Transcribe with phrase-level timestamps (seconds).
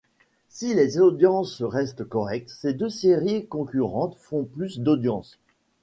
[0.49, 5.37] Si les audiences restent correctes, ces deux séries concurrentes font plus d'audience.